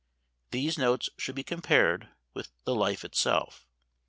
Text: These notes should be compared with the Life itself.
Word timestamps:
These 0.49 0.79
notes 0.79 1.09
should 1.19 1.35
be 1.35 1.43
compared 1.43 2.09
with 2.33 2.51
the 2.63 2.73
Life 2.73 3.05
itself. 3.05 3.67